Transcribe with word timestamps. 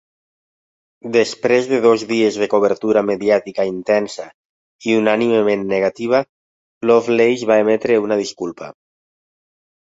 Després 1.15 1.67
de 1.73 1.77
dos 1.83 2.05
dies 2.11 2.39
de 2.43 2.47
cobertura 2.53 3.03
mediàtica 3.09 3.65
intensa 3.73 4.25
i 4.89 4.95
unànimement 5.03 5.67
negativa, 5.73 6.23
Lovelace 6.93 7.51
va 7.53 7.61
emetre 7.67 8.01
una 8.09 8.19
disculpa. 8.25 8.73